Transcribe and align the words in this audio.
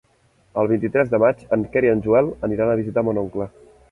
El 0.61 0.69
vint-i-tres 0.71 1.11
de 1.11 1.19
maig 1.25 1.43
en 1.59 1.67
Quer 1.75 1.85
i 1.87 1.91
en 1.93 2.03
Joel 2.07 2.31
aniran 2.49 2.71
a 2.77 2.81
visitar 2.83 3.07
mon 3.09 3.21
oncle. 3.27 3.51